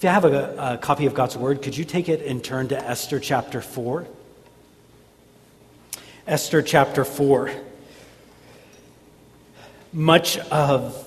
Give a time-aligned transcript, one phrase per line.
[0.00, 2.68] If you have a, a copy of God's Word, could you take it and turn
[2.68, 4.06] to Esther chapter 4?
[6.26, 7.50] Esther chapter 4.
[9.92, 11.06] Much of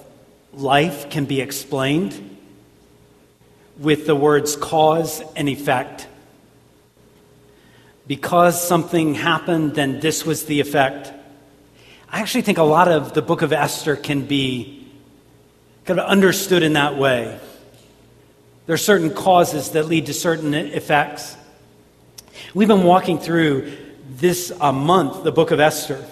[0.53, 2.37] life can be explained
[3.79, 6.07] with the words cause and effect.
[8.05, 11.11] Because something happened, then this was the effect.
[12.11, 14.87] I actually think a lot of the book of Esther can be
[15.85, 17.39] kind of understood in that way.
[18.65, 21.35] There are certain causes that lead to certain effects.
[22.53, 23.75] We've been walking through
[24.09, 26.03] this uh, month, the book of Esther.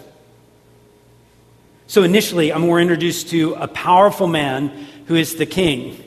[1.88, 4.68] So initially, I'm more introduced to a powerful man
[5.06, 6.04] who is the king.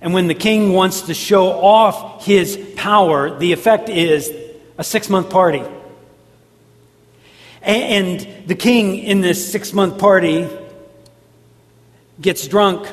[0.00, 4.32] And when the king wants to show off his power, the effect is
[4.76, 5.62] a six month party.
[7.62, 10.48] And the king in this six month party
[12.20, 12.88] gets drunk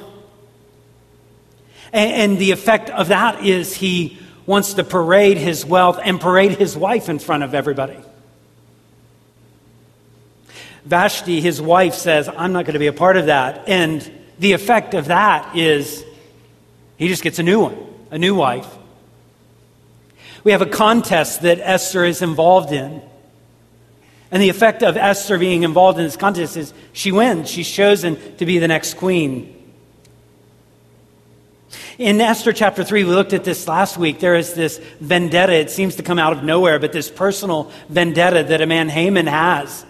[1.94, 6.78] and, the effect of that is he wants to parade his wealth and parade his
[6.78, 7.98] wife in front of everybody.
[10.86, 13.68] Vashti, his wife, says, I'm not going to be a part of that.
[13.68, 16.04] And the effect of that is
[16.98, 17.78] he just gets a new one,
[18.10, 18.68] a new wife.
[20.44, 23.02] We have a contest that Esther is involved in.
[24.32, 27.50] And the effect of Esther being involved in this contest is she wins.
[27.50, 29.61] She's chosen to be the next queen.
[32.02, 34.20] In Esther chapter 3, we looked at this last week.
[34.20, 35.54] There is this vendetta.
[35.54, 39.28] It seems to come out of nowhere, but this personal vendetta that a man Haman
[39.28, 39.86] has.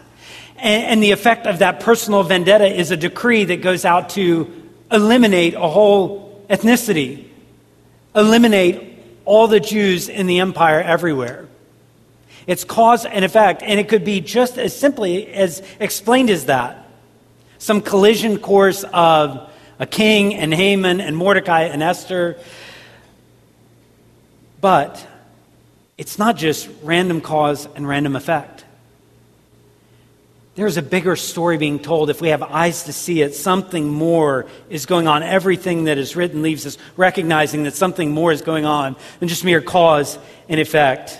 [0.58, 4.52] And, and the effect of that personal vendetta is a decree that goes out to
[4.92, 7.28] eliminate a whole ethnicity,
[8.14, 11.48] eliminate all the Jews in the empire everywhere.
[12.45, 16.89] It's cause and effect, and it could be just as simply as explained as that.
[17.58, 19.48] Some collision course of
[19.82, 22.38] a king and Haman and Mordecai and Esther.
[24.62, 25.06] But
[25.98, 28.64] it's not just random cause and random effect.
[30.54, 32.11] There's a bigger story being told.
[32.11, 35.23] If we have eyes to see it, something more is going on.
[35.23, 39.44] Everything that is written leaves us recognizing that something more is going on than just
[39.44, 41.20] mere cause and effect.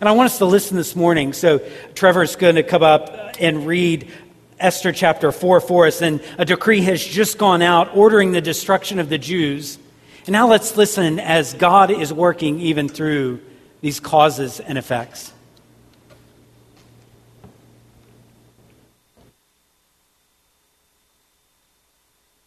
[0.00, 1.32] And I want us to listen this morning.
[1.32, 1.60] So
[1.94, 4.10] Trevor is going to come up and read
[4.58, 8.98] Esther chapter 4 for us, and a decree has just gone out ordering the destruction
[8.98, 9.78] of the Jews.
[10.26, 13.40] And now let's listen as God is working even through
[13.80, 15.32] these causes and effects.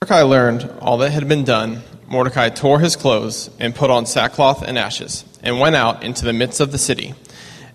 [0.02, 1.82] Mordecai learned all that had been done.
[2.08, 6.32] Mordecai tore his clothes and put on sackcloth and ashes, and went out into the
[6.32, 7.14] midst of the city.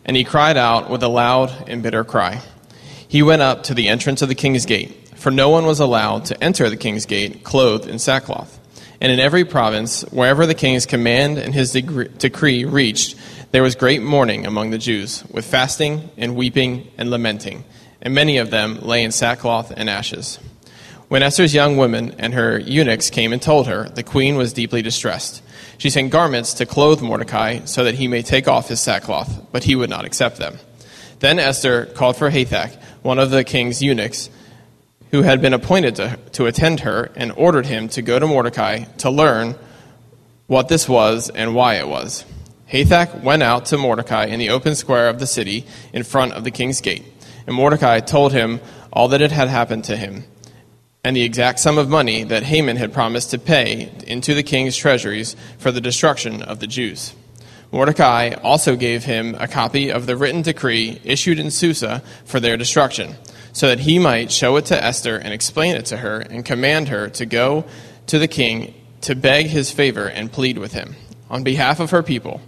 [0.06, 2.40] And he cried out with a loud and bitter cry
[3.12, 6.24] he went up to the entrance of the king's gate, for no one was allowed
[6.24, 8.58] to enter the king's gate clothed in sackcloth.
[9.02, 13.16] And in every province, wherever the king's command and his decree reached,
[13.50, 17.64] there was great mourning among the Jews, with fasting and weeping and lamenting,
[18.00, 20.38] and many of them lay in sackcloth and ashes.
[21.08, 24.80] When Esther's young women and her eunuchs came and told her, the queen was deeply
[24.80, 25.42] distressed.
[25.76, 29.64] She sent garments to clothe Mordecai so that he may take off his sackcloth, but
[29.64, 30.56] he would not accept them.
[31.18, 34.30] Then Esther called for Hathach, one of the king's eunuchs,
[35.10, 38.84] who had been appointed to, to attend her, and ordered him to go to Mordecai
[38.98, 39.54] to learn
[40.46, 42.24] what this was and why it was.
[42.70, 46.44] Hathach went out to Mordecai in the open square of the city in front of
[46.44, 47.04] the king's gate,
[47.46, 48.60] and Mordecai told him
[48.92, 50.24] all that it had happened to him,
[51.04, 54.76] and the exact sum of money that Haman had promised to pay into the king's
[54.76, 57.14] treasuries for the destruction of the Jews.
[57.72, 62.58] Mordecai also gave him a copy of the written decree issued in Susa for their
[62.58, 63.16] destruction,
[63.54, 66.88] so that he might show it to Esther and explain it to her and command
[66.88, 67.64] her to go
[68.08, 70.94] to the king to beg his favor and plead with him
[71.30, 72.42] on behalf of her people.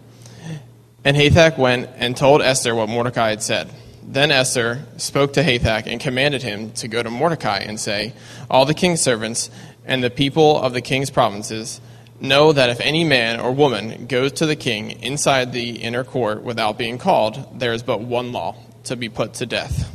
[1.05, 3.71] And Hathach went and told Esther what Mordecai had said.
[4.03, 8.13] Then Esther spoke to Hathach and commanded him to go to Mordecai and say,
[8.51, 9.51] All the king's servants
[9.87, 11.81] and the people of the king's provinces
[12.21, 16.43] Know that if any man or woman goes to the king inside the inner court
[16.43, 19.91] without being called, there is but one law to be put to death,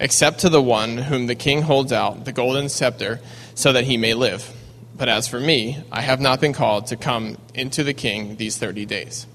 [0.00, 3.20] except to the one whom the king holds out the golden scepter
[3.54, 4.52] so that he may live.
[4.96, 8.58] But as for me, I have not been called to come into the king these
[8.58, 9.26] thirty days.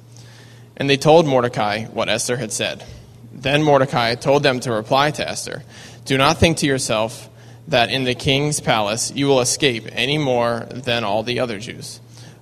[0.78, 2.86] And they told Mordecai what Esther had said.
[3.32, 5.64] Then Mordecai told them to reply to Esther
[6.06, 7.30] Do not think to yourself
[7.68, 12.00] that in the king's palace you will escape any more than all the other Jews.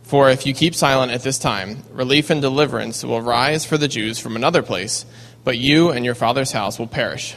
[0.08, 3.90] For if you keep silent at this time, relief and deliverance will rise for the
[3.90, 5.06] Jews from another place,
[5.44, 7.36] but you and your father's house will perish.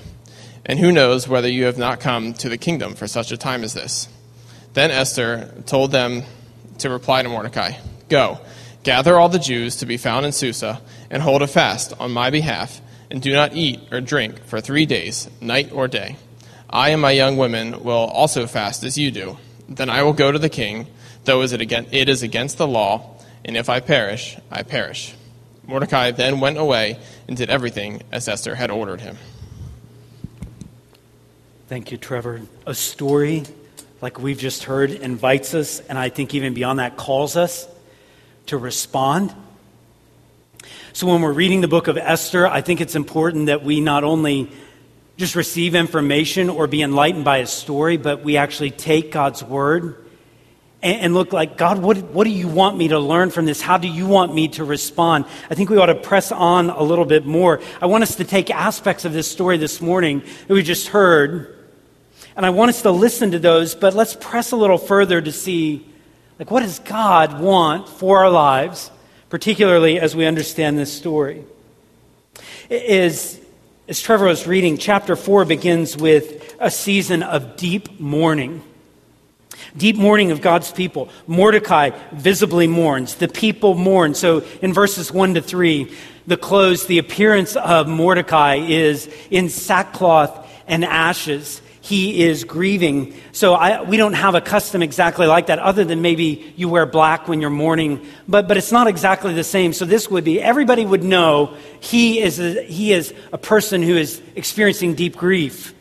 [0.64, 3.64] And who knows whether you have not come to the kingdom for such a time
[3.64, 4.08] as this?
[4.74, 6.22] Then Esther told them
[6.78, 7.72] to reply to Mordecai
[8.08, 8.38] Go,
[8.84, 10.80] gather all the Jews to be found in Susa,
[11.10, 12.80] and hold a fast on my behalf,
[13.10, 16.18] and do not eat or drink for three days, night or day.
[16.70, 19.38] I and my young women will also fast as you do.
[19.68, 20.86] Then I will go to the king,
[21.30, 25.14] though it is against the law, and if I perish, I perish.
[25.64, 26.98] Mordecai then went away
[27.28, 29.16] and did everything as Esther had ordered him.
[31.68, 32.42] Thank you, Trevor.
[32.66, 33.44] A story
[34.02, 37.68] like we've just heard invites us, and I think even beyond that, calls us
[38.46, 39.32] to respond.
[40.92, 44.02] So when we're reading the book of Esther, I think it's important that we not
[44.02, 44.50] only
[45.16, 50.09] just receive information or be enlightened by a story, but we actually take God's word
[50.82, 53.60] and, and look like, God, what, what do you want me to learn from this?
[53.60, 55.26] How do you want me to respond?
[55.50, 57.60] I think we ought to press on a little bit more.
[57.80, 61.56] I want us to take aspects of this story this morning that we just heard,
[62.36, 65.32] and I want us to listen to those, but let's press a little further to
[65.32, 65.86] see,
[66.38, 68.90] like, what does God want for our lives,
[69.28, 71.44] particularly as we understand this story?
[72.68, 73.40] Is
[73.90, 78.62] as Trevor was reading, chapter 4 begins with a season of deep mourning.
[79.76, 81.08] Deep mourning of God's people.
[81.26, 83.16] Mordecai visibly mourns.
[83.16, 84.14] The people mourn.
[84.14, 85.92] So in verses 1 to 3,
[86.26, 93.14] the close, the appearance of Mordecai is in sackcloth and ashes he is grieving.
[93.32, 96.86] So I, we don't have a custom exactly like that, other than maybe you wear
[96.86, 99.72] black when you're mourning, but, but it's not exactly the same.
[99.72, 103.96] So this would be, everybody would know he is a, he is a person who
[103.96, 105.74] is experiencing deep grief.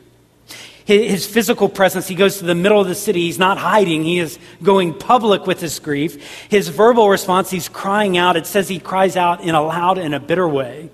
[0.89, 3.21] His, physical presence, he goes to the middle of the city.
[3.21, 4.03] He's not hiding.
[4.03, 6.47] He is going public with his grief.
[6.49, 8.35] His verbal response, he's crying out.
[8.35, 10.89] It says he cries out in a loud and a bitter way.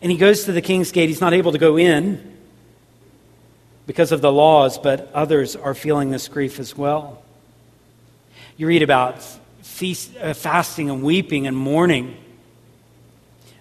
[0.00, 1.08] And he goes to the king's gate.
[1.08, 2.36] He's not able to go in
[3.86, 7.22] because of the laws, but others are feeling this grief as well.
[8.56, 9.22] You read about
[9.62, 12.16] feast, uh, fasting and weeping and mourning.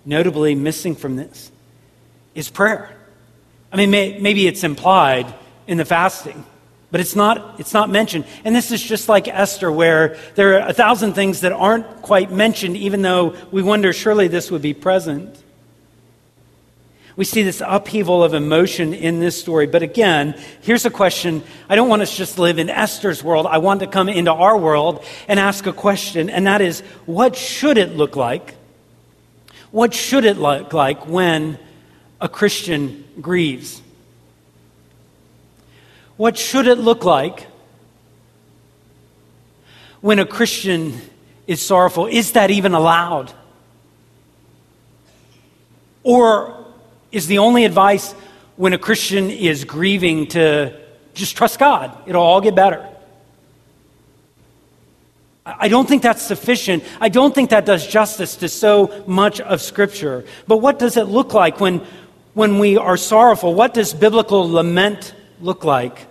[0.03, 1.51] Notably, missing from this
[2.33, 2.97] is prayer.
[3.71, 5.33] I mean, may, maybe it's implied
[5.68, 6.44] in the fasting,
[6.91, 8.25] but it's not, it's not mentioned.
[8.44, 12.31] And this is just like Esther, where there are a thousand things that aren't quite
[12.31, 15.41] mentioned, even though we wonder surely this would be present.
[17.15, 19.68] We see this upheaval of emotion in this story.
[19.68, 21.44] But again, here's a question.
[21.69, 23.45] I don't want us just live in Esther's world.
[23.47, 27.35] I want to come into our world and ask a question, and that is what
[27.35, 28.56] should it look like?
[29.71, 31.59] What should it look like when
[32.21, 33.81] a Christian grieves?
[36.15, 37.47] What should it look like
[40.00, 41.01] when a Christian
[41.47, 42.06] is sorrowful?
[42.06, 43.33] Is that even allowed?
[46.03, 46.65] Or
[47.12, 48.13] is the only advice
[48.56, 50.79] when a Christian is grieving to
[51.13, 51.97] just trust God.
[52.06, 52.88] It'll all get better.
[55.44, 56.83] I don't think that's sufficient.
[57.00, 60.25] I don't think that does justice to so much of Scripture.
[60.47, 61.81] But what does it look like when,
[62.33, 63.54] when we are sorrowful?
[63.54, 66.07] What does biblical lament look like?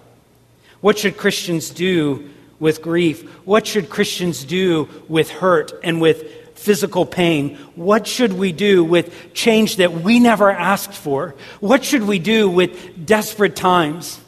[0.81, 3.22] What should Christians do with grief?
[3.44, 7.56] What should Christians do with hurt and with physical pain?
[7.75, 11.34] What should we do with change that we never asked for?
[11.61, 14.20] What should we do with desperate times?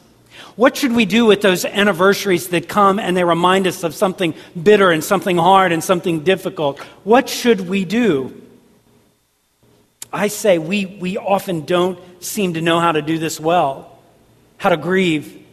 [0.55, 4.35] What should we do with those anniversaries that come and they remind us of something
[4.61, 6.79] bitter and something hard and something difficult?
[7.03, 8.39] What should we do?
[10.13, 13.97] I say we, we often don't seem to know how to do this well,
[14.57, 15.43] how to grieve,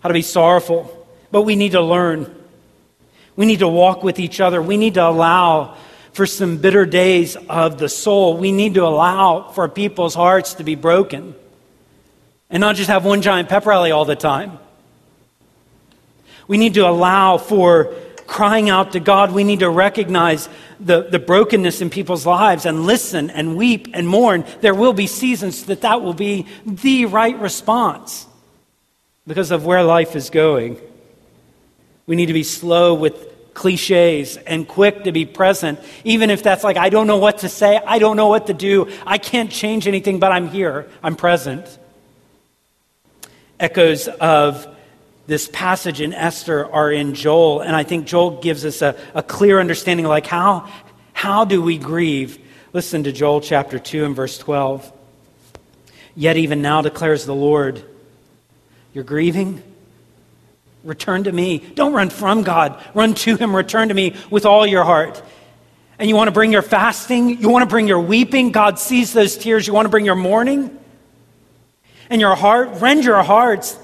[0.00, 2.34] how to be sorrowful, but we need to learn.
[3.36, 4.62] We need to walk with each other.
[4.62, 5.76] We need to allow
[6.14, 8.38] for some bitter days of the soul.
[8.38, 11.34] We need to allow for people's hearts to be broken
[12.48, 14.58] and not just have one giant pep rally all the time.
[16.48, 17.94] We need to allow for
[18.26, 19.32] crying out to God.
[19.32, 20.48] We need to recognize
[20.80, 24.44] the, the brokenness in people's lives and listen and weep and mourn.
[24.60, 28.26] There will be seasons that that will be the right response
[29.26, 30.78] because of where life is going.
[32.06, 36.62] We need to be slow with cliches and quick to be present, even if that's
[36.62, 39.50] like, I don't know what to say, I don't know what to do, I can't
[39.50, 41.66] change anything, but I'm here, I'm present.
[43.58, 44.75] Echoes of
[45.26, 49.22] this passage in Esther are in Joel, and I think Joel gives us a, a
[49.22, 50.70] clear understanding like how,
[51.12, 52.38] how do we grieve?
[52.72, 54.92] Listen to Joel chapter 2 and verse 12.
[56.14, 57.82] Yet even now declares the Lord,
[58.94, 59.62] you're grieving?
[60.84, 61.58] Return to me.
[61.58, 62.82] Don't run from God.
[62.94, 63.54] Run to Him.
[63.54, 65.20] Return to me with all your heart.
[65.98, 67.40] And you want to bring your fasting?
[67.40, 68.52] You want to bring your weeping?
[68.52, 69.66] God sees those tears.
[69.66, 70.78] You want to bring your mourning?
[72.08, 72.80] And your heart?
[72.80, 73.78] Rend your hearts.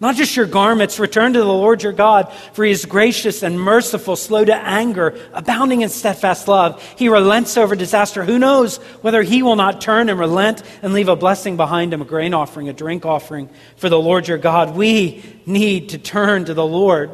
[0.00, 3.60] Not just your garments, return to the Lord your God, for he is gracious and
[3.60, 6.82] merciful, slow to anger, abounding in steadfast love.
[6.96, 8.24] He relents over disaster.
[8.24, 12.00] Who knows whether he will not turn and relent and leave a blessing behind him,
[12.00, 14.74] a grain offering, a drink offering for the Lord your God?
[14.74, 17.10] We need to turn to the Lord.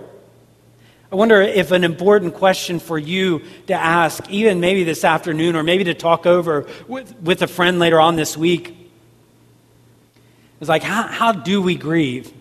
[1.11, 5.65] I wonder if an important question for you to ask, even maybe this afternoon or
[5.65, 8.77] maybe to talk over with, with a friend later on this week,
[10.61, 12.33] is like, how, how do we grieve?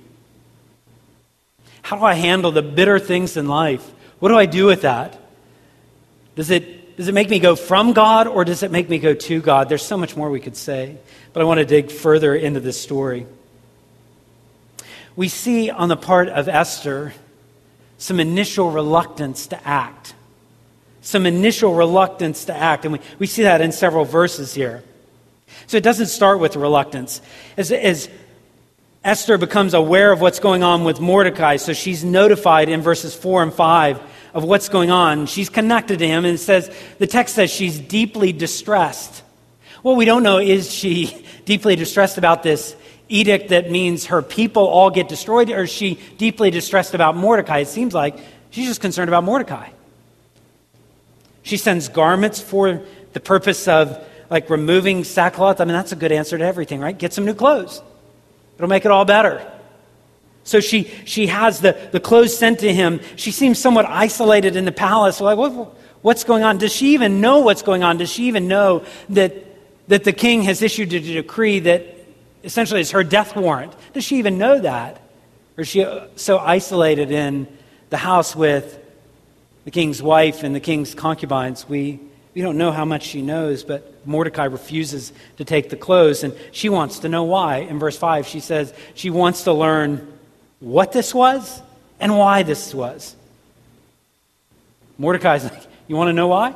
[1.85, 3.87] How do I handle the bitter things in life?
[4.17, 5.21] What do I do with that?
[6.35, 9.13] Does it, does it make me go from God or does it make me go
[9.13, 9.69] to God?
[9.69, 10.97] There's so much more we could say,
[11.31, 13.27] but I want to dig further into this story.
[15.15, 17.13] We see on the part of Esther
[17.99, 20.15] some initial reluctance to act.
[21.01, 22.85] Some initial reluctance to act.
[22.85, 24.83] And we, we see that in several verses here.
[25.67, 27.21] So it doesn't start with reluctance.
[27.57, 28.09] As, as
[29.05, 33.43] Esther becomes aware of what's going on with Mordecai, so she's notified in verses 4
[33.43, 34.01] and 5
[34.33, 35.27] of what's going on.
[35.27, 39.21] She's connected to him, and it says, the text says she's deeply distressed.
[39.83, 42.75] What we don't know is she deeply distressed about this
[43.07, 47.59] edict that means her people all get destroyed, or is she deeply distressed about Mordecai?
[47.59, 48.17] It seems like
[48.49, 49.69] she's just concerned about Mordecai.
[51.43, 52.81] She sends garments for
[53.13, 55.61] the purpose of like removing sackcloth.
[55.61, 56.97] I mean, that's a good answer to everything, right?
[56.97, 57.83] Get some new clothes.
[58.57, 59.51] It'll make it all better.
[60.43, 63.01] So she, she has the, the clothes sent to him.
[63.15, 65.19] She seems somewhat isolated in the palace.
[65.19, 66.59] Like, what, what's going on?
[66.59, 67.97] Does she even know what's going on?
[67.97, 69.33] Does she even know that,
[69.87, 71.83] that the king has issued a decree that
[72.43, 73.73] essentially is her death warrant?
[73.93, 75.01] Does she even know that?
[75.57, 77.47] Or is she uh, so isolated in
[77.89, 78.79] the house with
[79.63, 81.67] the king's wife and the king's concubines?
[81.67, 81.99] We,
[82.35, 86.33] we don't know how much she knows, but Mordecai refuses to take the clothes, and
[86.51, 87.57] she wants to know why.
[87.57, 90.11] In verse 5, she says she wants to learn
[90.59, 91.61] what this was
[91.99, 93.15] and why this was.
[94.97, 96.53] Mordecai's like, You want to know why?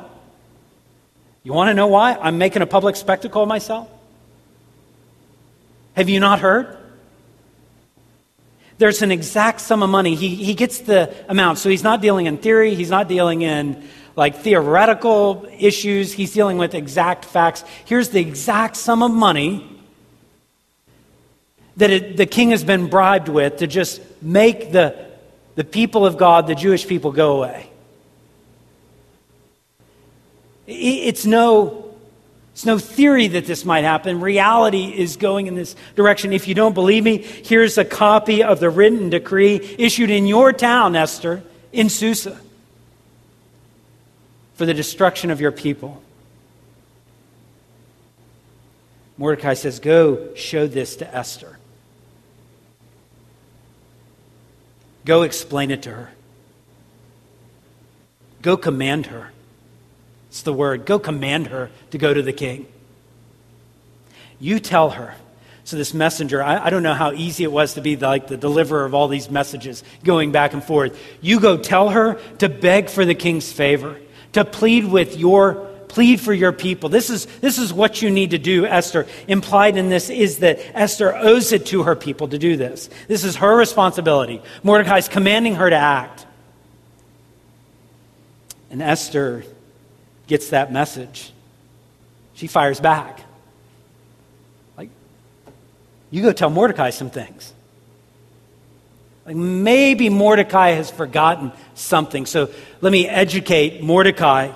[1.42, 3.88] You want to know why I'm making a public spectacle of myself?
[5.94, 6.76] Have you not heard?
[8.78, 10.14] There's an exact sum of money.
[10.14, 11.58] He, he gets the amount.
[11.58, 13.86] So he's not dealing in theory, he's not dealing in
[14.20, 16.12] like theoretical issues.
[16.12, 17.64] He's dealing with exact facts.
[17.86, 19.66] Here's the exact sum of money
[21.78, 24.94] that it, the king has been bribed with to just make the,
[25.54, 27.70] the people of God, the Jewish people, go away.
[30.66, 31.94] It's no,
[32.52, 34.20] it's no theory that this might happen.
[34.20, 36.34] Reality is going in this direction.
[36.34, 40.52] If you don't believe me, here's a copy of the written decree issued in your
[40.52, 42.38] town, Esther, in Susa
[44.60, 46.02] for the destruction of your people.
[49.16, 51.58] Mordecai says, Go show this to Esther.
[55.06, 56.10] Go explain it to her.
[58.42, 59.32] Go command her.
[60.28, 60.84] It's the word.
[60.84, 62.66] Go command her to go to the king.
[64.38, 65.14] You tell her.
[65.64, 68.36] So, this messenger, I, I, don't know how easy it was to be like the
[68.36, 71.00] deliverer of all these messages going back and forth.
[71.22, 73.96] You go tell her to beg for the king's favor
[74.32, 76.88] to plead with your plead for your people.
[76.88, 79.06] This is, this is what you need to do, Esther.
[79.26, 82.88] Implied in this is that Esther owes it to her people to do this.
[83.08, 84.40] This is her responsibility.
[84.62, 86.26] Mordecai's commanding her to act.
[88.70, 89.44] And Esther
[90.28, 91.32] gets that message.
[92.34, 93.20] She fires back.
[94.78, 94.90] Like,
[96.12, 97.52] you go tell Mordecai some things.
[99.26, 102.26] Like maybe Mordecai has forgotten something.
[102.26, 102.50] So
[102.80, 104.52] let me educate Mordecai.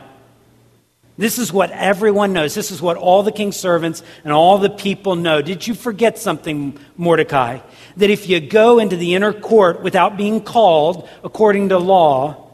[1.16, 2.54] This is what everyone knows.
[2.54, 5.42] This is what all the king's servants and all the people know.
[5.42, 7.60] Did you forget something, Mordecai?
[7.98, 12.50] That if you go into the inner court without being called according to law,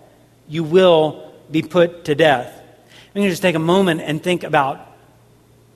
[0.47, 2.55] you will be put to death.
[2.55, 4.87] I'm going to just take a moment and think about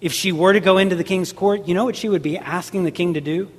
[0.01, 2.37] if she were to go into the king's court, you know what she would be
[2.37, 3.51] asking the king to do?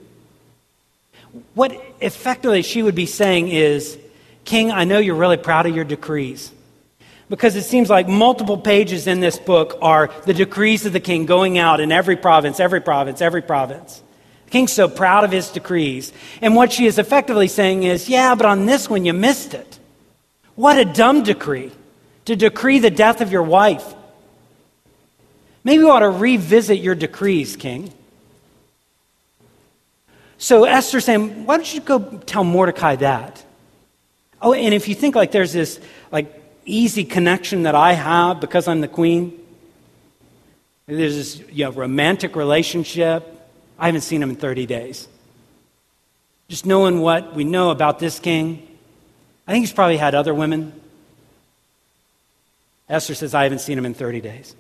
[1.53, 3.97] What effectively she would be saying is,
[4.45, 6.51] King, I know you're really proud of your decrees.
[7.29, 11.25] Because it seems like multiple pages in this book are the decrees of the king
[11.25, 14.03] going out in every province, every province, every province.
[14.45, 16.13] The king's so proud of his decrees.
[16.41, 19.79] And what she is effectively saying is, yeah, but on this one you missed it.
[20.53, 21.71] What a dumb decree
[22.25, 23.95] to decree the death of your wife.
[25.63, 27.91] Maybe you ought to revisit your decrees, king.
[30.37, 33.43] So Esther's saying, why don't you go tell Mordecai that?
[34.41, 35.79] Oh, and if you think like there's this
[36.11, 36.31] like
[36.65, 39.39] easy connection that I have because I'm the queen,
[40.87, 43.23] there's this you know, romantic relationship.
[43.79, 45.07] I haven't seen him in 30 days.
[46.47, 48.67] Just knowing what we know about this king,
[49.47, 50.79] I think he's probably had other women.
[52.87, 54.55] Esther says, I haven't seen him in 30 days.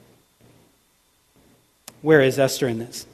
[2.01, 3.05] Where is Esther in this?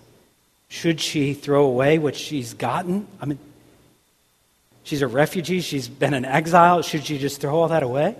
[0.71, 3.05] Should she throw away what she's gotten?
[3.19, 3.37] I mean,
[4.85, 6.81] she's a refugee, she's been in exile.
[6.81, 8.15] Should she just throw all that away?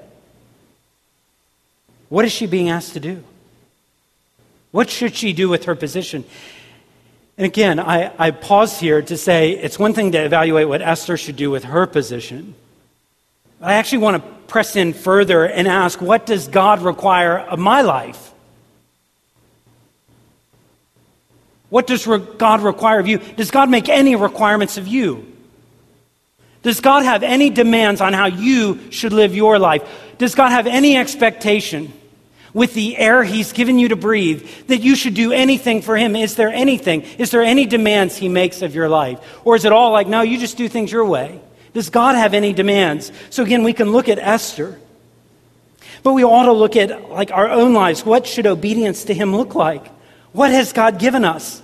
[2.10, 3.24] What is she being asked to do?
[4.72, 6.26] What should she do with her position?
[7.38, 11.16] And again, I, I pause here to say it's one thing to evaluate what Esther
[11.16, 12.54] should do with her position.
[13.62, 17.60] But I actually want to press in further and ask what does God require of
[17.60, 18.31] my life?
[21.72, 23.20] What does God require of you?
[23.20, 25.26] Does God make any requirements of you?
[26.64, 29.82] Does God have any demands on how you should live your life?
[30.18, 31.94] Does God have any expectation
[32.54, 36.14] with the air He's given you to breathe that you should do anything for Him?
[36.14, 37.04] Is there anything?
[37.18, 39.20] Is there any demands He makes of your life?
[39.46, 41.40] Or is it all like, no, you just do things your way?
[41.74, 43.14] Does God have any demands?
[43.30, 44.78] So again, we can look at Esther.
[46.04, 48.06] But we ought to look at like our own lives.
[48.06, 49.86] What should obedience to Him look like?
[50.34, 51.62] What has God given us?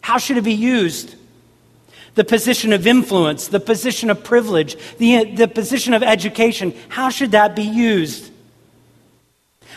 [0.00, 1.14] How should it be used?
[2.14, 7.32] The position of influence, the position of privilege, the, the position of education, how should
[7.32, 8.30] that be used?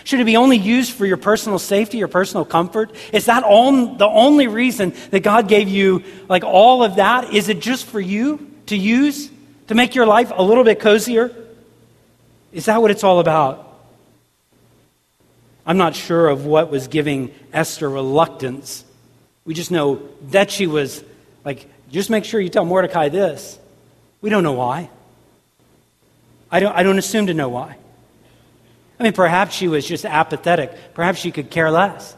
[0.03, 2.95] Should it be only used for your personal safety, your personal comfort?
[3.11, 7.33] Is that all, the only reason that God gave you like all of that?
[7.33, 9.29] Is it just for you to use
[9.67, 11.35] to make your life a little bit cozier?
[12.53, 13.66] Is that what it's all about?
[15.67, 18.85] I'm not sure of what was giving Esther reluctance.
[19.43, 21.03] We just know that she was
[21.43, 23.59] like, just make sure you tell Mordecai this.
[24.21, 24.89] We don't know why.
[26.49, 27.75] I don't, I don't assume to know why.
[28.97, 30.71] I mean, perhaps she was just apathetic.
[30.93, 32.15] Perhaps she could care less.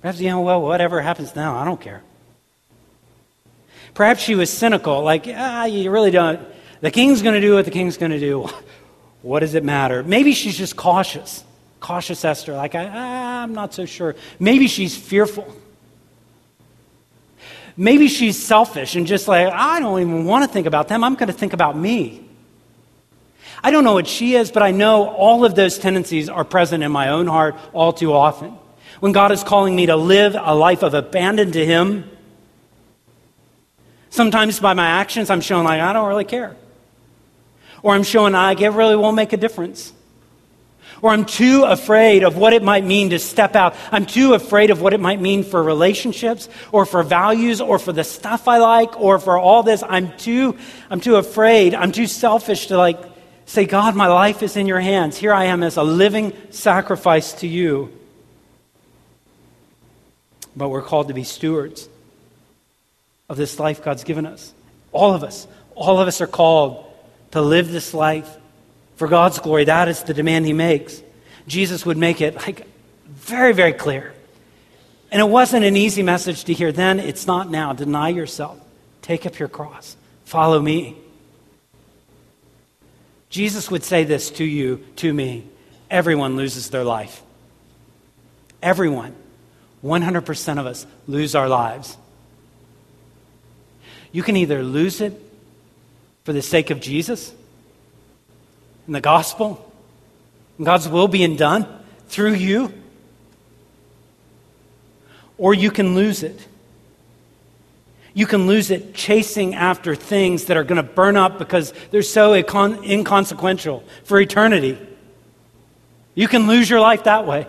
[0.00, 2.02] Perhaps, you know, well, whatever happens now, I don't care.
[3.92, 6.40] Perhaps she was cynical, like, ah, you really don't.
[6.80, 8.48] The king's going to do what the king's going to do.
[9.20, 10.04] What does it matter?
[10.04, 11.42] Maybe she's just cautious
[11.80, 14.16] cautious Esther, like, I, I'm not so sure.
[14.38, 15.54] Maybe she's fearful.
[17.76, 21.04] Maybe she's selfish and just like, I don't even want to think about them.
[21.04, 22.24] I'm going to think about me.
[23.62, 26.82] I don't know what she is, but I know all of those tendencies are present
[26.82, 28.56] in my own heart all too often.
[29.00, 32.10] When God is calling me to live a life of abandon to Him,
[34.10, 36.56] sometimes by my actions, I'm showing like, I don't really care.
[37.82, 39.92] Or I'm showing like, it really won't make a difference.
[41.00, 43.76] Or I'm too afraid of what it might mean to step out.
[43.92, 47.92] I'm too afraid of what it might mean for relationships or for values or for
[47.92, 49.84] the stuff I like or for all this.
[49.88, 50.56] I'm too,
[50.90, 51.74] I'm too afraid.
[51.74, 52.98] I'm too selfish to like
[53.46, 55.16] say, God, my life is in your hands.
[55.16, 57.92] Here I am as a living sacrifice to you.
[60.56, 61.88] But we're called to be stewards
[63.28, 64.52] of this life God's given us.
[64.90, 65.46] All of us.
[65.76, 66.84] All of us are called
[67.30, 68.37] to live this life
[68.98, 69.64] for God's glory.
[69.64, 71.02] That is the demand he makes.
[71.46, 72.66] Jesus would make it like
[73.06, 74.12] very, very clear.
[75.10, 77.00] And it wasn't an easy message to hear then.
[77.00, 77.72] It's not now.
[77.72, 78.58] Deny yourself.
[79.00, 79.96] Take up your cross.
[80.24, 80.96] Follow me.
[83.30, 85.46] Jesus would say this to you, to me.
[85.90, 87.22] Everyone loses their life.
[88.62, 89.14] Everyone.
[89.84, 91.96] 100% of us lose our lives.
[94.10, 95.12] You can either lose it
[96.24, 97.32] for the sake of Jesus
[98.92, 99.64] the gospel,
[100.62, 101.66] God's will being done
[102.08, 102.72] through you,
[105.36, 106.46] or you can lose it.
[108.14, 112.02] You can lose it chasing after things that are going to burn up because they're
[112.02, 114.76] so inconsequential for eternity.
[116.14, 117.46] You can lose your life that way.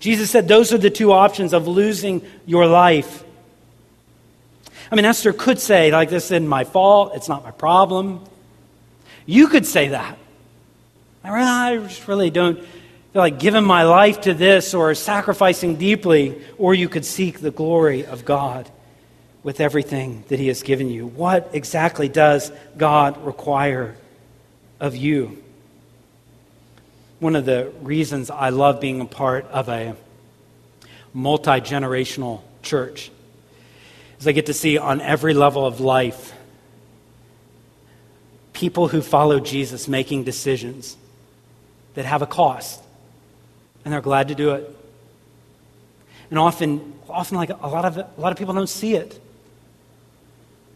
[0.00, 3.22] Jesus said those are the two options of losing your life.
[4.90, 8.24] I mean, Esther could say, like, this isn't my fault, it's not my problem.
[9.26, 10.18] You could say that.
[11.24, 16.74] I just really don't feel like giving my life to this or sacrificing deeply, or
[16.74, 18.68] you could seek the glory of God
[19.42, 21.06] with everything that He has given you.
[21.06, 23.96] What exactly does God require
[24.80, 25.42] of you?
[27.20, 29.94] One of the reasons I love being a part of a
[31.14, 33.10] multi generational church
[34.18, 36.32] is I get to see on every level of life
[38.62, 40.96] people who follow Jesus making decisions
[41.94, 42.80] that have a cost,
[43.84, 44.70] and they're glad to do it.
[46.30, 49.20] And often, often like a lot of a lot of people don't see it.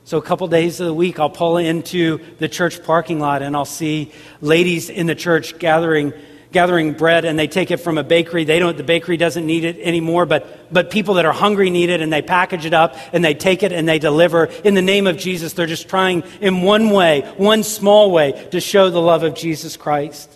[0.04, 3.54] So a couple days of the week, I'll pull into the church parking lot and
[3.54, 6.12] I'll see ladies in the church gathering
[6.56, 8.44] gathering bread and they take it from a bakery.
[8.44, 11.90] They don't, the bakery doesn't need it anymore, but, but people that are hungry need
[11.90, 14.46] it and they package it up and they take it and they deliver.
[14.64, 18.60] In the name of Jesus, they're just trying in one way, one small way, to
[18.60, 20.35] show the love of Jesus Christ.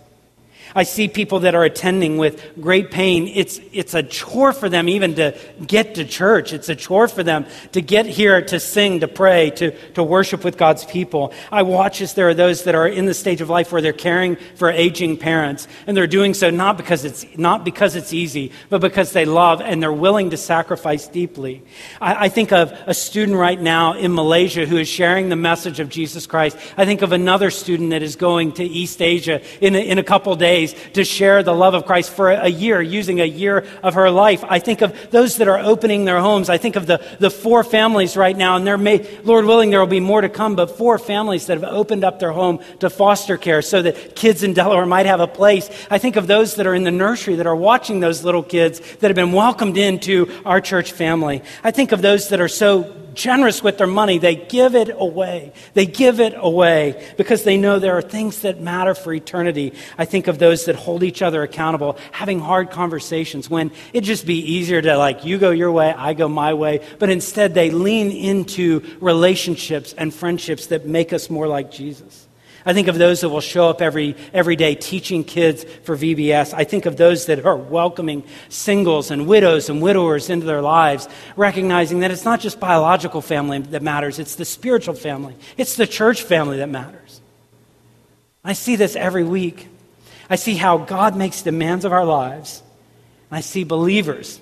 [0.74, 3.28] I see people that are attending with great pain.
[3.28, 6.52] It's, it's a chore for them even to get to church.
[6.52, 10.44] It's a chore for them to get here to sing, to pray, to, to worship
[10.44, 11.33] with God's people.
[11.50, 13.92] I watch as there are those that are in the stage of life where they're
[13.92, 15.66] caring for aging parents.
[15.87, 19.61] And they're doing so not because it's, not because it's easy, but because they love
[19.61, 21.62] and they're willing to sacrifice deeply.
[22.00, 25.80] I, I think of a student right now in Malaysia who is sharing the message
[25.80, 26.56] of Jesus Christ.
[26.76, 30.04] I think of another student that is going to East Asia in a, in a
[30.04, 33.64] couple days days to share the love of Christ for a year, using a year
[33.83, 34.44] of her life.
[34.46, 36.49] I think of those that are opening their homes.
[36.49, 39.81] I think of the, the four families right now, and there may, Lord willing, there
[39.81, 42.90] will be more to come, but four families that have opened up their home to
[42.90, 45.70] foster care so that kids in Delaware might have a place.
[45.90, 48.81] I think of those that are in the nursery that are watching those little kids
[48.96, 51.42] that have been welcomed into our church family.
[51.64, 54.18] I think of those that are so generous with their money.
[54.18, 55.53] They give it away.
[55.75, 59.75] They give it away because they know there are things that matter for eternity.
[59.99, 64.27] I think of those that hold each other accountable, having hard conversations when it'd just
[64.27, 66.81] be easier to, like, you go your way, I go my way.
[66.99, 72.27] But instead, they lean into relationships and friendships that make us more like Jesus.
[72.66, 76.53] I think of those that will show up every, every day teaching kids for VBS.
[76.53, 81.09] I think of those that are welcoming singles and widows and widowers into their lives,
[81.37, 85.87] recognizing that it's not just biological family that matters, it's the spiritual family, it's the
[85.87, 87.20] church family that matters.
[88.44, 89.68] I see this every week.
[90.29, 92.62] I see how God makes demands of our lives.
[93.31, 94.40] I see believers.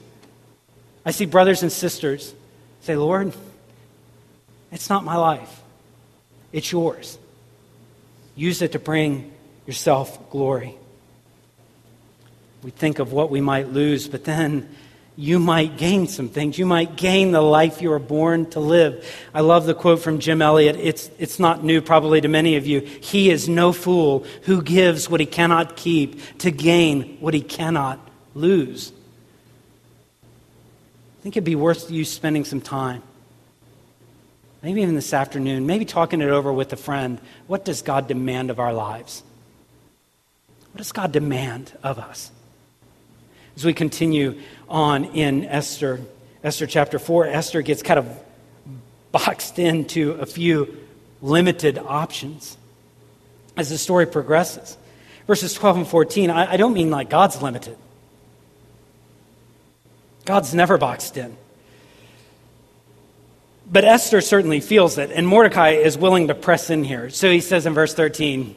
[1.05, 2.35] I see brothers and sisters
[2.81, 3.33] say, Lord,
[4.71, 5.63] it's not my life,
[6.53, 7.19] it's yours.
[8.39, 9.33] Use it to bring
[9.67, 10.77] yourself glory.
[12.63, 14.69] We think of what we might lose, but then
[15.17, 16.57] you might gain some things.
[16.57, 19.05] You might gain the life you were born to live.
[19.35, 20.77] I love the quote from Jim Elliot.
[20.77, 22.79] It's, it's not new probably to many of you.
[22.83, 27.99] He is no fool who gives what he cannot keep to gain what he cannot
[28.35, 28.93] lose.
[30.23, 33.03] I think it'd be worth you spending some time
[34.63, 37.21] maybe even this afternoon, maybe talking it over with a friend.
[37.47, 39.23] What does God demand of our lives?
[40.73, 42.31] What does God demand of us?
[43.57, 46.01] As we continue on in Esther,
[46.45, 48.09] Esther chapter 4, Esther gets kind of
[49.11, 50.77] boxed into a few
[51.21, 52.57] limited options
[53.57, 54.77] as the story progresses.
[55.27, 57.77] Verses 12 and 14, I, I don't mean like God's limited.
[60.25, 61.37] God's never boxed in.
[63.71, 67.11] But Esther certainly feels it, and Mordecai is willing to press in here.
[67.11, 68.57] So he says in verse 13,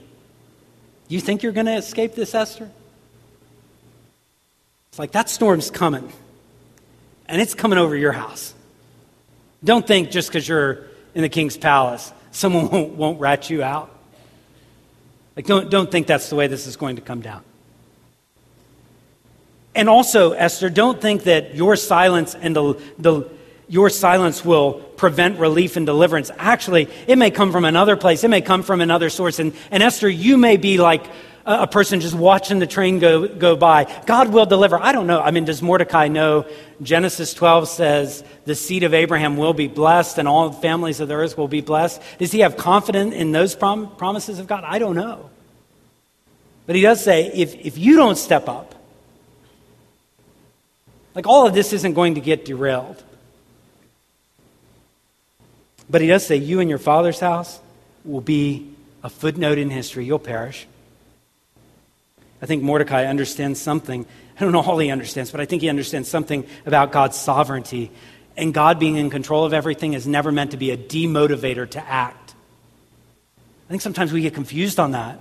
[1.09, 2.69] You think you're going to escape this, Esther?
[4.89, 6.11] It's like that storm's coming,
[7.27, 8.53] and it's coming over your house.
[9.63, 13.93] Don't think just because you're in the king's palace, someone won't, won't rat you out.
[15.35, 17.41] Like, don't, don't think that's the way this is going to come down.
[19.73, 23.29] And also, Esther, don't think that your silence and the, the
[23.71, 26.29] your silence will prevent relief and deliverance.
[26.37, 29.39] Actually, it may come from another place, it may come from another source.
[29.39, 31.05] And, and Esther, you may be like
[31.45, 33.85] a, a person just watching the train go, go by.
[34.05, 34.77] God will deliver.
[34.77, 35.21] I don't know.
[35.21, 36.45] I mean, does Mordecai know?
[36.81, 41.07] Genesis 12 says the seed of Abraham will be blessed and all the families of
[41.07, 42.01] the earth will be blessed.
[42.19, 44.65] Does he have confidence in those prom- promises of God?
[44.67, 45.29] I don't know.
[46.67, 48.75] But he does say if, if you don't step up,
[51.15, 53.01] like all of this isn't going to get derailed.
[55.91, 57.59] But he does say, You and your father's house
[58.05, 58.73] will be
[59.03, 60.05] a footnote in history.
[60.05, 60.65] You'll perish.
[62.41, 64.05] I think Mordecai understands something.
[64.37, 67.91] I don't know all he understands, but I think he understands something about God's sovereignty.
[68.37, 71.85] And God being in control of everything is never meant to be a demotivator to
[71.85, 72.33] act.
[73.67, 75.19] I think sometimes we get confused on that.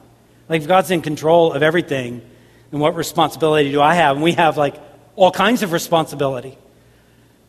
[0.49, 2.23] Like, if God's in control of everything,
[2.71, 4.17] then what responsibility do I have?
[4.17, 4.77] And we have, like,
[5.17, 6.57] all kinds of responsibility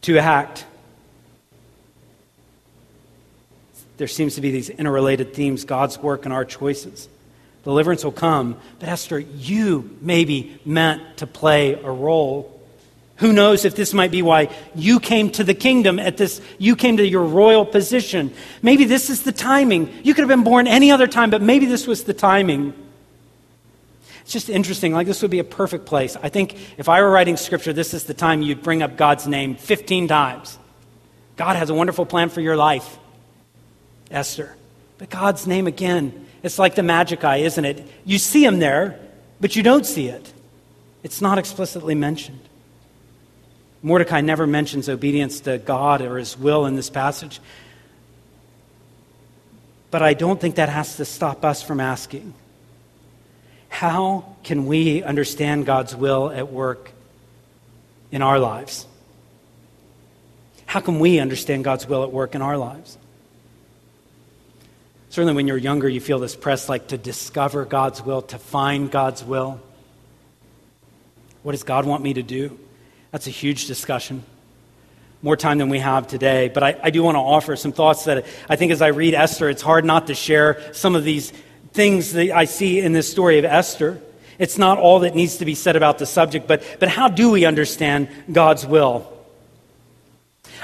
[0.02, 0.66] to act.
[4.02, 7.08] There seems to be these interrelated themes God's work and our choices.
[7.64, 12.60] Deliverance will come, but Esther, you may be meant to play a role.
[13.18, 16.76] Who knows if this might be why you came to the kingdom at this, you
[16.76, 18.34] came to your royal position.
[18.64, 19.94] Maybe this is the timing.
[20.04, 22.74] You could have been born any other time, but maybe this was the timing.
[24.24, 24.94] It's just interesting.
[24.94, 26.18] Like, this would be a perfect place.
[26.24, 29.28] I think if I were writing scripture, this is the time you'd bring up God's
[29.28, 30.58] name 15 times.
[31.36, 32.98] God has a wonderful plan for your life.
[34.12, 34.56] Esther.
[34.98, 37.88] But God's name again, it's like the magic eye, isn't it?
[38.06, 39.00] You see him there,
[39.40, 40.32] but you don't see it.
[41.04, 42.40] It's not explicitly mentioned.
[43.82, 47.40] Mordecai never mentions obedience to God or his will in this passage.
[49.90, 52.34] But I don't think that has to stop us from asking
[53.70, 56.92] how can we understand God's will at work
[58.12, 58.86] in our lives?
[60.66, 62.98] How can we understand God's will at work in our lives?
[65.12, 68.90] Certainly, when you're younger, you feel this press like to discover God's will, to find
[68.90, 69.60] God's will.
[71.44, 72.58] What does God want me to do?
[73.12, 74.24] That's a huge discussion.
[75.22, 76.48] More time than we have today.
[76.48, 79.14] But I, I do want to offer some thoughts that I think as I read
[79.14, 81.34] Esther, it's hard not to share some of these
[81.74, 84.02] things that I see in this story of Esther.
[84.40, 87.32] It's not all that needs to be said about the subject, but, but how do
[87.32, 89.12] we understand God's will?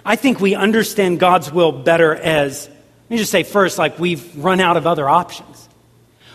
[0.06, 2.70] I think we understand God's will better as,
[3.08, 5.70] let me just say first, like we've run out of other options.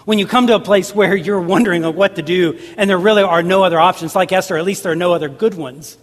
[0.06, 3.22] When you come to a place where you're wondering what to do and there really
[3.22, 5.98] are no other options, like Esther, at least there are no other good ones.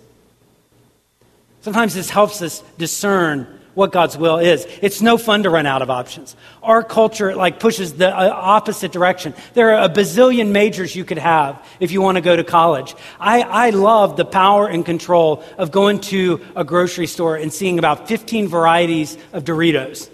[1.62, 4.67] Sometimes this helps us discern what God's will is.
[4.84, 6.36] It's no fun to run out of options.
[6.62, 9.34] Our culture like pushes the uh, opposite direction.
[9.55, 12.93] There are a bazillion majors you could have if you want to go to college.
[13.19, 17.79] I, I love the power and control of going to a grocery store and seeing
[17.79, 20.10] about 15 varieties of Doritos.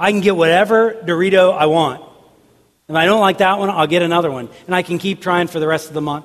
[0.00, 2.02] I can get whatever Dorito I want.
[2.88, 4.48] If I don't like that one, I'll get another one.
[4.66, 6.24] And I can keep trying for the rest of the month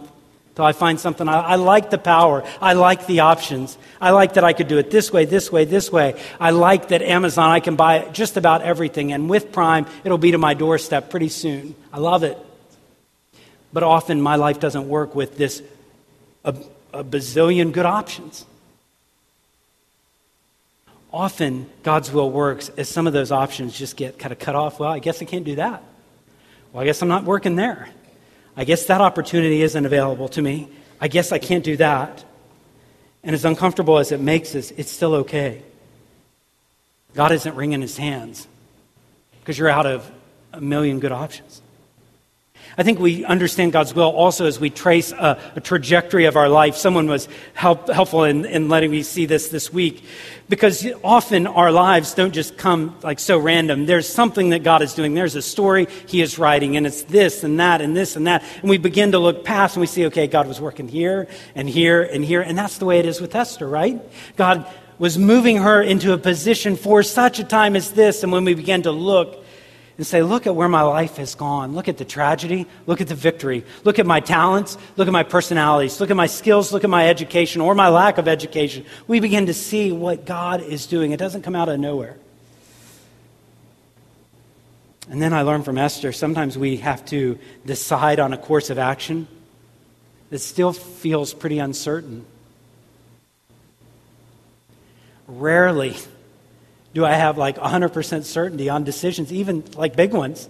[0.49, 1.27] until I find something.
[1.27, 2.43] I, I, like the power.
[2.61, 3.77] I like the options.
[3.99, 6.19] I like that I could do it this way, this way, this way.
[6.39, 9.11] I like that Amazon, I can buy just about everything.
[9.11, 11.75] And with Prime, it'll be to my doorstep pretty soon.
[11.91, 12.37] I love it.
[13.73, 15.61] But often my life doesn't work with this
[16.45, 16.55] a,
[16.93, 18.45] a bazillion good options.
[21.15, 24.81] Often God's will works as some of those options just get kind of cut off.
[24.81, 25.81] Well, I guess I can't do that.
[26.73, 27.87] Well, I guess I'm not working there.
[28.57, 30.67] I guess that opportunity isn't available to me.
[30.99, 32.25] I guess I can't do that.
[33.23, 35.63] And as uncomfortable as it makes us, it's still okay.
[37.13, 38.45] God isn't wringing his hands
[39.39, 40.11] because you're out of
[40.51, 41.61] a million good options.
[42.77, 46.49] I think we understand God's will also as we trace a, a trajectory of our
[46.49, 46.75] life.
[46.75, 50.03] Someone was help, helpful in, in letting me see this this week
[50.49, 53.85] because often our lives don't just come like so random.
[53.85, 55.13] There's something that God is doing.
[55.13, 58.43] There's a story He is writing, and it's this and that and this and that.
[58.61, 61.69] And we begin to look past and we see, okay, God was working here and
[61.69, 62.41] here and here.
[62.41, 64.01] And that's the way it is with Esther, right?
[64.35, 64.67] God
[64.99, 68.23] was moving her into a position for such a time as this.
[68.23, 69.44] And when we begin to look,
[69.97, 71.73] and say, Look at where my life has gone.
[71.73, 72.67] Look at the tragedy.
[72.85, 73.65] Look at the victory.
[73.83, 74.77] Look at my talents.
[74.97, 75.99] Look at my personalities.
[75.99, 76.73] Look at my skills.
[76.73, 78.85] Look at my education or my lack of education.
[79.07, 81.11] We begin to see what God is doing.
[81.11, 82.17] It doesn't come out of nowhere.
[85.09, 88.79] And then I learned from Esther sometimes we have to decide on a course of
[88.79, 89.27] action
[90.31, 92.25] that still feels pretty uncertain.
[95.27, 95.95] Rarely
[96.95, 100.47] do I have like 100% certainty on decisions, even like big ones?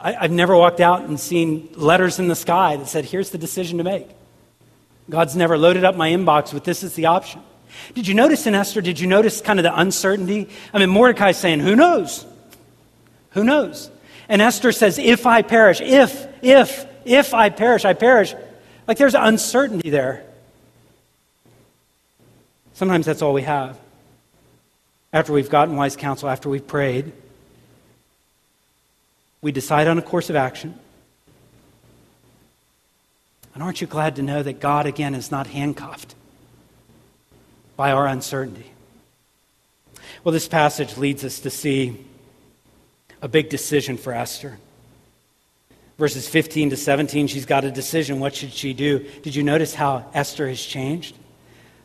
[0.00, 3.38] I, have never walked out and seen letters in the sky that said, here's the
[3.38, 4.08] decision to make.
[5.08, 7.40] God's never loaded up my inbox with this is the option.
[7.94, 10.48] Did you notice in Esther, did you notice kind of the uncertainty?
[10.74, 12.26] I mean, Mordecai's saying, who knows?
[13.30, 13.88] Who knows?
[14.28, 18.34] And Esther says, if I perish, if, if, if I perish, I perish.
[18.88, 20.24] Like there's uncertainty there.
[22.74, 23.78] Sometimes that's all we have
[25.14, 27.12] after we've gotten wise counsel, after we've prayed,
[29.40, 30.74] we decide on a course of action.
[33.54, 36.16] And aren't you glad to know that God, again, is not handcuffed
[37.76, 38.72] by our uncertainty?
[40.24, 42.04] Well, this passage leads us to see
[43.22, 44.58] a big decision for Esther.
[45.96, 48.18] Verses 15 to 17, she's got a decision.
[48.18, 49.06] What should she do?
[49.22, 51.16] Did you notice how Esther has changed?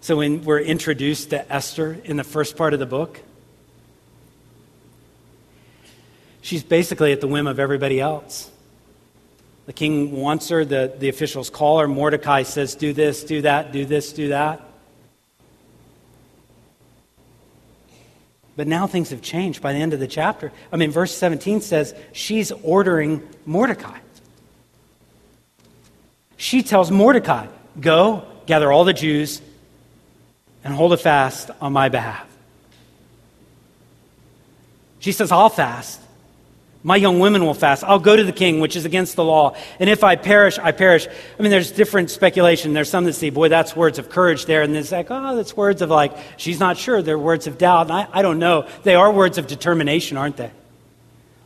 [0.02, 3.20] So when we're introduced to Esther in the first part of the book,
[6.42, 8.50] she's basically at the whim of everybody else.
[9.66, 11.88] The king wants her, the, the officials call her.
[11.88, 14.66] Mordecai says, Do this, do that, do this, do that.
[18.56, 20.52] But now things have changed by the end of the chapter.
[20.72, 24.00] I mean, verse 17 says she's ordering Mordecai.
[26.36, 27.48] She tells Mordecai,
[27.80, 29.42] Go, gather all the Jews,
[30.64, 32.28] and hold a fast on my behalf.
[35.00, 36.02] She says, I'll fast.
[36.82, 37.84] My young women will fast.
[37.84, 39.56] I'll go to the king, which is against the law.
[39.80, 41.08] And if I perish, I perish.
[41.08, 42.74] I mean, there's different speculation.
[42.74, 44.62] There's some that say, boy, that's words of courage there.
[44.62, 47.02] And there's like, oh, that's words of like, she's not sure.
[47.02, 47.88] They're words of doubt.
[47.88, 48.66] And I, I don't know.
[48.84, 50.52] They are words of determination, aren't they?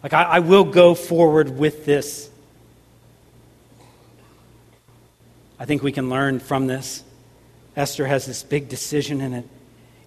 [0.04, 2.30] Like, I, I will go forward with this.
[5.60, 7.04] I think we can learn from this.
[7.76, 9.46] Esther has this big decision in it.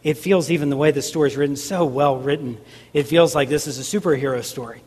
[0.02, 2.58] It feels, even the way the story is written, so well written.
[2.92, 4.80] It feels like this is a superhero story.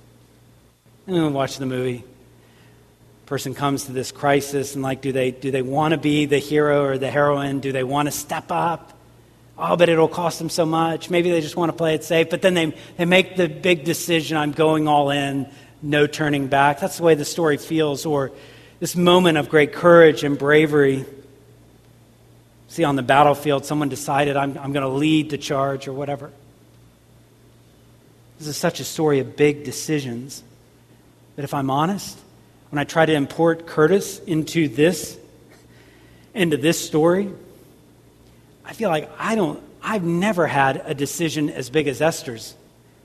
[1.07, 2.05] And then watch the movie.
[3.25, 6.37] Person comes to this crisis, and like, do they, do they want to be the
[6.37, 7.59] hero or the heroine?
[7.59, 8.97] Do they want to step up?
[9.57, 11.09] Oh, but it'll cost them so much.
[11.09, 12.29] Maybe they just want to play it safe.
[12.29, 16.79] But then they, they make the big decision I'm going all in, no turning back.
[16.79, 18.05] That's the way the story feels.
[18.05, 18.31] Or
[18.79, 21.05] this moment of great courage and bravery.
[22.69, 26.31] See, on the battlefield, someone decided I'm, I'm going to lead the charge or whatever.
[28.37, 30.43] This is such a story of big decisions.
[31.35, 32.17] But if I'm honest,
[32.69, 35.17] when I try to import Curtis into this,
[36.35, 37.31] into this story,
[38.63, 42.53] I feel like I don't, I've never had a decision as big as Esther's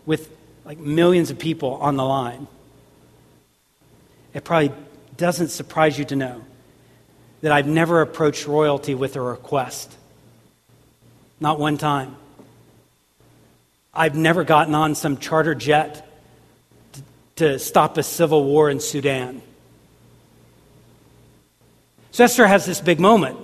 [0.04, 0.30] with
[0.66, 2.48] like millions of people on the line.
[4.34, 4.72] It probably
[5.16, 6.44] doesn't surprise you to know
[7.44, 9.94] that I've never approached royalty with a request.
[11.38, 12.16] Not one time.
[13.92, 16.08] I've never gotten on some charter jet
[16.94, 17.02] to,
[17.36, 19.42] to stop a civil war in Sudan.
[22.12, 23.36] So Esther has this big moment,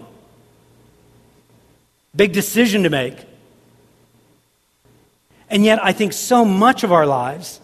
[2.17, 3.19] big decision to make.
[5.51, 7.61] And yet, I think so much of our lives,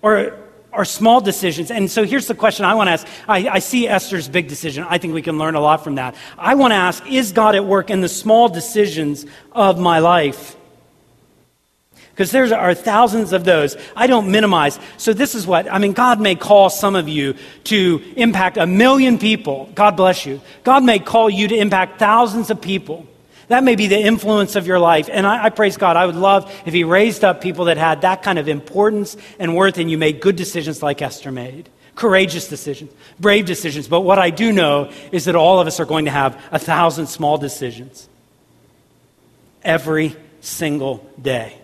[0.00, 0.38] or
[0.74, 1.70] are small decisions.
[1.70, 3.06] And so here's the question I want to ask.
[3.28, 4.84] I, I, see Esther's big decision.
[4.88, 6.14] I think we can learn a lot from that.
[6.36, 10.56] I want to ask Is God at work in the small decisions of my life?
[12.10, 13.76] Because there are thousands of those.
[13.96, 14.78] I don't minimize.
[14.98, 17.34] So this is what, I mean, God may call some of you
[17.64, 19.68] to impact a million people.
[19.74, 20.40] God bless you.
[20.62, 23.08] God may call you to impact thousands of people.
[23.48, 25.08] That may be the influence of your life.
[25.12, 25.96] And I, I, praise God.
[25.96, 29.54] I would love if He raised up people that had that kind of importance and
[29.54, 31.68] worth, and you made good decisions like Esther made.
[31.94, 33.86] Courageous decisions, brave decisions.
[33.86, 36.58] But what I do know is that all of us are going to have a
[36.58, 38.08] thousand small decisions
[39.62, 41.56] every single day.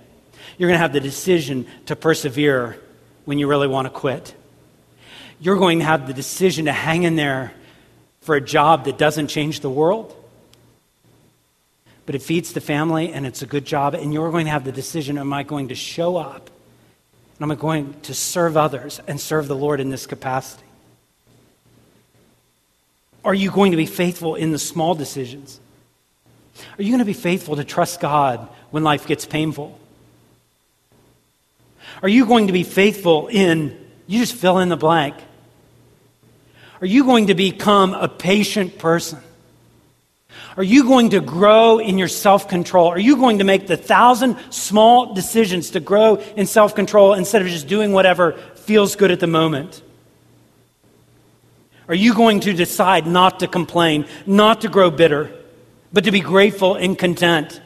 [0.57, 2.79] You're going to have the decision to persevere
[3.25, 4.35] when you really want to quit.
[5.40, 7.53] You're going to have the decision to hang in there
[8.21, 10.14] for a job that doesn't change the world
[12.11, 13.94] but it feeds the family and it's a good job.
[13.94, 16.51] And you're going to have the decision am I going to show up?
[17.38, 20.64] And am I going to serve others and serve the Lord in this capacity?
[23.25, 25.61] Are you going to be faithful in the small decisions?
[26.77, 29.79] Are you going to be faithful to trust God when life gets painful?
[32.03, 35.14] Are you going to be faithful in, you just fill in the blank?
[36.81, 39.20] Are you going to become a patient person?
[40.61, 42.88] Are you going to grow in your self control?
[42.88, 47.40] Are you going to make the thousand small decisions to grow in self control instead
[47.40, 49.81] of just doing whatever feels good at the moment?
[51.88, 55.35] Are you going to decide not to complain, not to grow bitter,
[55.94, 57.59] but to be grateful and content?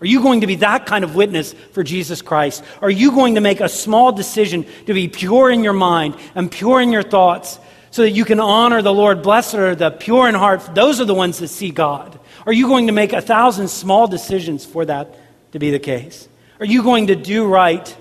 [0.00, 2.64] Are you going to be that kind of witness for Jesus Christ?
[2.80, 6.50] Are you going to make a small decision to be pure in your mind and
[6.50, 7.58] pure in your thoughts
[7.94, 9.22] so that you can honor the Lord.
[9.22, 10.74] Blessed are the pure in heart.
[10.74, 12.18] Those are the ones that see God.
[12.44, 15.16] Are you going to make a thousand small decisions for that
[15.52, 16.28] to be the case?
[16.58, 17.96] Are you going to do right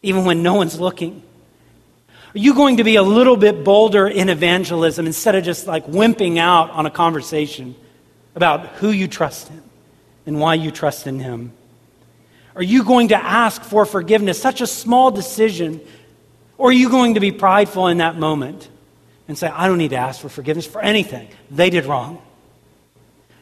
[0.00, 1.24] even when no one's looking?
[2.32, 5.86] Are you going to be a little bit bolder in evangelism instead of just like
[5.88, 7.74] wimping out on a conversation
[8.36, 9.62] about who you trust in
[10.24, 11.52] and why you trust in Him?
[12.54, 14.40] Are you going to ask for forgiveness?
[14.40, 15.80] Such a small decision
[16.60, 18.68] or are you going to be prideful in that moment
[19.26, 21.30] and say, I don't need to ask for forgiveness for anything?
[21.50, 22.20] They did wrong.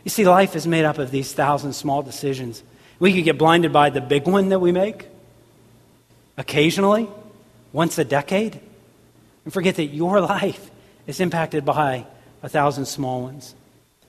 [0.04, 2.62] You see, life is made up of these thousand small decisions.
[3.00, 5.09] We could get blinded by the big one that we make
[6.37, 7.09] occasionally,
[7.72, 8.61] once a decade,
[9.44, 10.70] and forget that your life
[11.09, 12.07] is impacted by
[12.44, 13.52] a thousand small ones.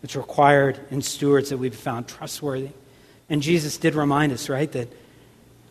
[0.04, 2.70] It's required in stewards that we've found trustworthy.
[3.28, 4.88] And Jesus did remind us, right, that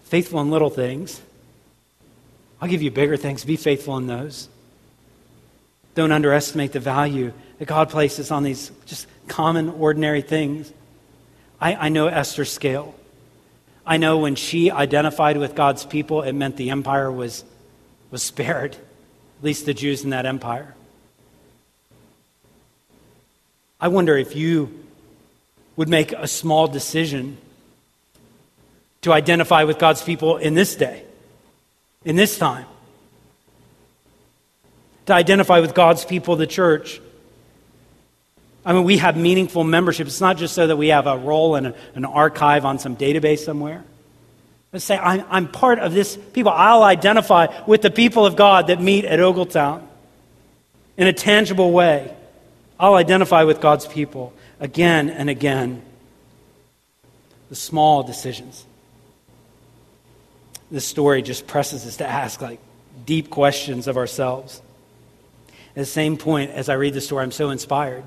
[0.02, 1.22] faithful in little things
[2.60, 3.44] I'll give you bigger things.
[3.44, 4.48] Be faithful in those.
[5.94, 10.72] Don't underestimate the value that God places on these just common, ordinary things.
[11.60, 12.94] I, I know Esther's scale.
[13.86, 17.44] I know when she identified with God's people, it meant the empire was,
[18.10, 20.74] was spared, at least the Jews in that empire.
[23.80, 24.84] I wonder if you
[25.76, 27.38] would make a small decision
[29.02, 31.04] to identify with God's people in this day
[32.04, 32.66] in this time
[35.06, 37.00] to identify with God's people, the church.
[38.64, 40.06] I mean, we have meaningful membership.
[40.06, 42.96] It's not just so that we have a roll in a, an archive on some
[42.96, 43.84] database somewhere.
[44.72, 46.52] Let's say, I'm, I'm part of this people.
[46.52, 49.82] I'll identify with the people of God that meet at Ogletown
[50.98, 52.14] in a tangible way.
[52.78, 55.82] I'll identify with God's people again and again.
[57.48, 58.66] The small decisions.
[60.70, 62.60] This story just presses us to ask like
[63.06, 64.60] deep questions of ourselves.
[65.70, 68.04] At the same point, as I read the story, I'm so inspired.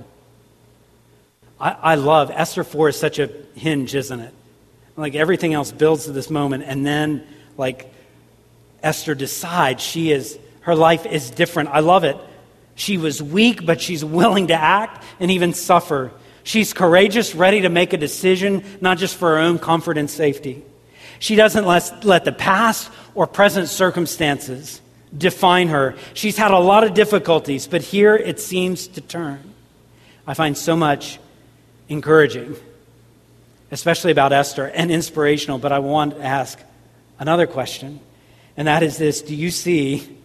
[1.59, 4.33] I, I love Esther 4 is such a hinge, isn't it?
[4.97, 7.25] Like everything else builds to this moment, and then
[7.57, 7.91] like
[8.83, 11.69] Esther decides she is her life is different.
[11.69, 12.17] I love it.
[12.75, 16.11] She was weak, but she's willing to act and even suffer.
[16.43, 20.63] She's courageous, ready to make a decision, not just for her own comfort and safety.
[21.21, 24.81] She doesn't let, let the past or present circumstances
[25.15, 25.93] define her.
[26.15, 29.53] She's had a lot of difficulties, but here it seems to turn.
[30.25, 31.19] I find so much
[31.87, 32.55] encouraging,
[33.69, 36.59] especially about Esther, and inspirational, but I want to ask
[37.19, 37.99] another question,
[38.57, 40.17] and that is this Do you see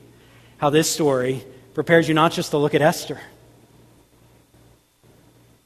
[0.56, 1.44] how this story
[1.74, 3.20] prepares you not just to look at Esther,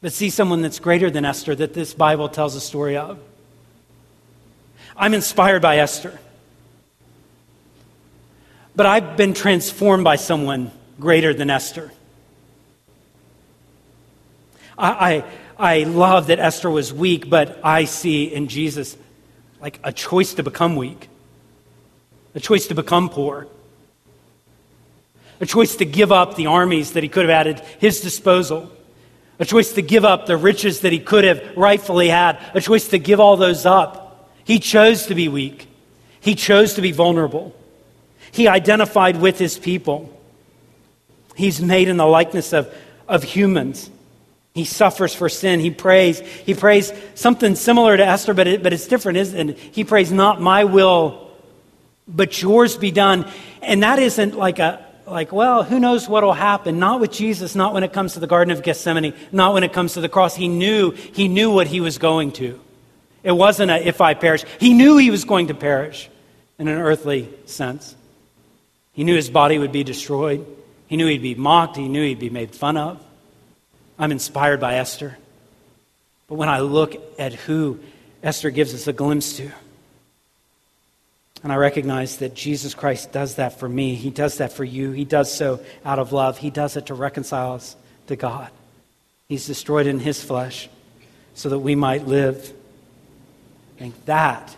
[0.00, 3.20] but see someone that's greater than Esther that this Bible tells a story of?
[5.00, 6.20] I'm inspired by Esther.
[8.76, 10.70] But I've been transformed by someone
[11.00, 11.90] greater than Esther.
[14.76, 15.24] I,
[15.58, 18.94] I, I love that Esther was weak, but I see in Jesus
[19.58, 21.08] like a choice to become weak,
[22.34, 23.46] a choice to become poor,
[25.40, 28.70] a choice to give up the armies that he could have had at his disposal,
[29.38, 32.88] a choice to give up the riches that he could have rightfully had, a choice
[32.88, 33.99] to give all those up.
[34.50, 35.68] He chose to be weak,
[36.20, 37.54] he chose to be vulnerable.
[38.32, 40.10] He identified with his people.
[41.36, 42.74] He's made in the likeness of,
[43.06, 43.88] of humans.
[44.52, 45.60] He suffers for sin.
[45.60, 46.18] He prays.
[46.18, 49.58] He prays something similar to Esther, but, it, but it's different, isn't it?
[49.70, 51.30] He prays, Not my will,
[52.08, 53.30] but yours be done.
[53.62, 56.80] And that isn't like a, like, well, who knows what will happen?
[56.80, 59.72] Not with Jesus, not when it comes to the Garden of Gethsemane, not when it
[59.72, 60.34] comes to the cross.
[60.34, 62.60] He knew, he knew what he was going to.
[63.22, 64.44] It wasn't a if I perish.
[64.58, 66.08] He knew he was going to perish
[66.58, 67.94] in an earthly sense.
[68.92, 70.46] He knew his body would be destroyed.
[70.86, 71.76] He knew he'd be mocked.
[71.76, 73.00] He knew he'd be made fun of.
[73.98, 75.16] I'm inspired by Esther.
[76.28, 77.80] But when I look at who
[78.22, 79.50] Esther gives us a glimpse to,
[81.42, 84.90] and I recognize that Jesus Christ does that for me, He does that for you.
[84.90, 86.38] He does so out of love.
[86.38, 87.76] He does it to reconcile us
[88.08, 88.50] to God.
[89.28, 90.68] He's destroyed in His flesh
[91.34, 92.52] so that we might live.
[93.80, 94.54] I think that,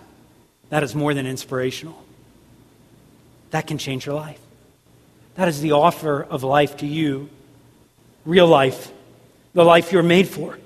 [0.71, 2.03] that is more than inspirational
[3.53, 4.41] that can change your life.
[5.37, 7.31] That is the offer of life to you
[8.25, 8.91] real life,
[9.55, 10.59] the life you're made for.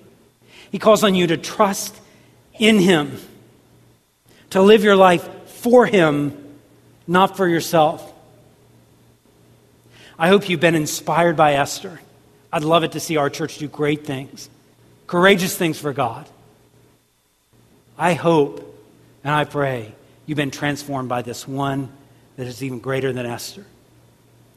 [0.72, 1.94] He calls on you to trust
[2.58, 3.18] in Him,
[4.50, 6.56] to live your life for Him,
[7.06, 8.12] not for yourself.
[10.18, 12.00] I hope you've been inspired by Esther.
[12.50, 14.48] I'd love it to see our church do great things,
[15.06, 16.26] courageous things for God.
[17.98, 18.62] I hope
[19.24, 19.94] and I pray
[20.26, 21.88] you've been transformed by this one
[22.36, 23.64] that is even greater than Esther.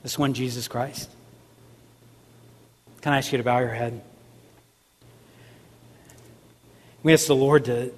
[0.04, 1.10] This one, Jesus Christ.
[3.02, 4.02] Can I ask you to bow your head?
[7.02, 7.92] We ask the Lord to,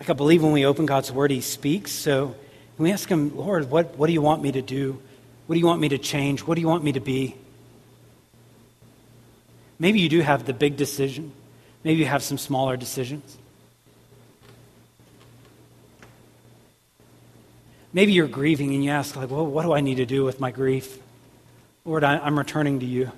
[0.00, 1.92] like I believe when we open God's Word, He speaks.
[1.92, 2.34] So
[2.78, 5.00] we ask Him, Lord, what, what do you want me to do?
[5.46, 6.40] What do you want me to change?
[6.40, 7.36] What do you want me to be?
[9.78, 11.32] Maybe you do have the big decision.
[11.84, 13.38] Maybe you have some smaller decisions.
[17.92, 20.40] Maybe you're grieving and you ask, like, well, what do I need to do with
[20.40, 20.98] my grief?
[21.84, 23.10] Lord, I, am returning to you.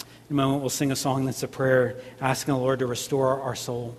[0.00, 3.40] In a moment, we'll sing a song that's a prayer asking the Lord to restore
[3.40, 3.96] our soul.